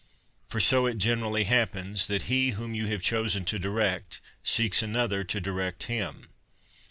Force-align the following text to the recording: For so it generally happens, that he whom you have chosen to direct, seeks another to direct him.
For 0.47 0.59
so 0.59 0.87
it 0.87 0.97
generally 0.97 1.43
happens, 1.43 2.07
that 2.07 2.23
he 2.23 2.53
whom 2.57 2.73
you 2.73 2.87
have 2.87 3.03
chosen 3.03 3.45
to 3.45 3.59
direct, 3.59 4.19
seeks 4.43 4.81
another 4.81 5.23
to 5.25 5.39
direct 5.39 5.83
him. 5.83 6.25